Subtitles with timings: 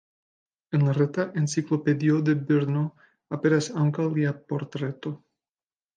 [0.77, 2.81] En reta Enciklopedio de Brno
[3.39, 5.17] aperas ankaŭ lia portreto.